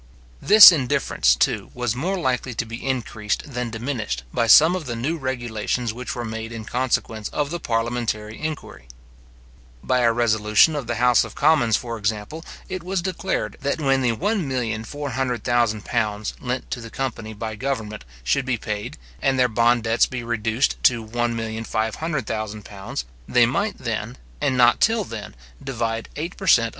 This 0.41 0.71
indifference, 0.71 1.35
too, 1.35 1.69
was 1.75 1.95
more 1.95 2.17
likely 2.17 2.55
to 2.55 2.65
be 2.65 2.83
increased 2.83 3.53
than 3.53 3.69
diminished 3.69 4.23
by 4.33 4.47
some 4.47 4.75
of 4.75 4.87
the 4.87 4.95
new 4.95 5.15
regulations 5.15 5.93
which 5.93 6.15
were 6.15 6.25
made 6.25 6.51
in 6.51 6.65
consequence 6.65 7.29
of 7.29 7.51
the 7.51 7.59
parliamentary 7.59 8.41
inquiry. 8.41 8.87
By 9.83 9.99
a 9.99 10.11
resolution 10.11 10.75
of 10.75 10.87
the 10.87 10.95
house 10.95 11.23
of 11.23 11.35
commons, 11.35 11.77
for 11.77 11.99
example, 11.99 12.43
it 12.67 12.81
was 12.81 13.03
declared, 13.03 13.57
that 13.61 13.79
when 13.79 14.01
the 14.01 14.13
£1,400,000 14.15 16.33
lent 16.41 16.71
to 16.71 16.81
the 16.81 16.89
company 16.89 17.33
by 17.35 17.53
government, 17.55 18.03
should 18.23 18.45
be 18.47 18.57
paid, 18.57 18.97
and 19.21 19.37
their 19.37 19.47
bond 19.47 19.83
debts 19.83 20.07
be 20.07 20.23
reduced 20.23 20.77
to 20.85 21.05
£1,500,000, 21.05 23.03
they 23.27 23.45
might 23.45 23.77
then, 23.77 24.17
and 24.41 24.57
not 24.57 24.81
till 24.81 25.03
then, 25.03 25.35
divide 25.63 26.09
eight 26.15 26.35
per 26.37 26.47
cent. 26.47 26.69